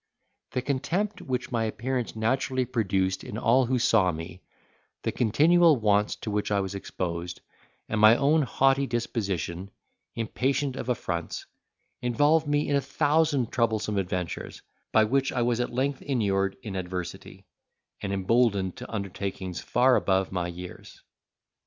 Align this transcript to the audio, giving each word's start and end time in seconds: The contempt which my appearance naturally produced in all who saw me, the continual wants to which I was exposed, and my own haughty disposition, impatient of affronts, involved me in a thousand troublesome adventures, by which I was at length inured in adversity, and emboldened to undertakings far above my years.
The 0.53 0.63
contempt 0.63 1.21
which 1.21 1.51
my 1.51 1.65
appearance 1.65 2.15
naturally 2.15 2.65
produced 2.65 3.23
in 3.23 3.37
all 3.37 3.67
who 3.67 3.77
saw 3.77 4.11
me, 4.11 4.41
the 5.03 5.11
continual 5.11 5.75
wants 5.77 6.15
to 6.21 6.31
which 6.31 6.49
I 6.49 6.59
was 6.59 6.73
exposed, 6.73 7.41
and 7.87 8.01
my 8.01 8.15
own 8.17 8.41
haughty 8.41 8.87
disposition, 8.87 9.69
impatient 10.15 10.75
of 10.75 10.89
affronts, 10.89 11.45
involved 12.01 12.47
me 12.47 12.67
in 12.67 12.75
a 12.75 12.81
thousand 12.81 13.51
troublesome 13.51 13.99
adventures, 13.99 14.63
by 14.91 15.03
which 15.03 15.31
I 15.31 15.43
was 15.43 15.59
at 15.59 15.69
length 15.71 16.01
inured 16.01 16.57
in 16.63 16.75
adversity, 16.75 17.45
and 18.01 18.11
emboldened 18.11 18.77
to 18.77 18.91
undertakings 18.91 19.61
far 19.61 19.95
above 19.95 20.31
my 20.31 20.47
years. 20.47 20.99